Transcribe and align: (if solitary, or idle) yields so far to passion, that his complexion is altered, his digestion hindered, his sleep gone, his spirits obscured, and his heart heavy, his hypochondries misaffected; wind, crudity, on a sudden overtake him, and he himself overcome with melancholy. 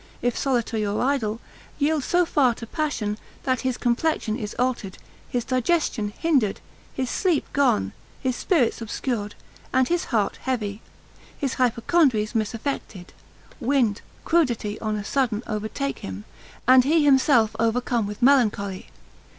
(if 0.23 0.35
solitary, 0.35 0.83
or 0.83 0.99
idle) 0.99 1.39
yields 1.77 2.07
so 2.07 2.25
far 2.25 2.55
to 2.55 2.65
passion, 2.65 3.19
that 3.43 3.61
his 3.61 3.77
complexion 3.77 4.35
is 4.35 4.55
altered, 4.57 4.97
his 5.29 5.45
digestion 5.45 6.11
hindered, 6.17 6.59
his 6.91 7.07
sleep 7.07 7.45
gone, 7.53 7.91
his 8.19 8.35
spirits 8.35 8.81
obscured, 8.81 9.35
and 9.71 9.89
his 9.89 10.05
heart 10.05 10.37
heavy, 10.41 10.81
his 11.37 11.53
hypochondries 11.53 12.33
misaffected; 12.33 13.09
wind, 13.59 14.01
crudity, 14.25 14.79
on 14.81 14.95
a 14.95 15.03
sudden 15.03 15.43
overtake 15.45 15.99
him, 15.99 16.23
and 16.67 16.83
he 16.83 17.03
himself 17.05 17.55
overcome 17.59 18.07
with 18.07 18.23
melancholy. 18.23 18.87